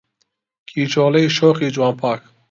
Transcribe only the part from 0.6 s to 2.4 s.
کیژۆڵەی شۆخی جوان چاک